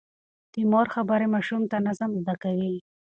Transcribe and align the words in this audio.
د 0.53 0.55
مور 0.71 0.87
خبرې 0.95 1.27
ماشوم 1.33 1.61
ته 1.71 1.77
نظم 1.87 2.11
زده 2.21 2.35
کوي. 2.43 2.75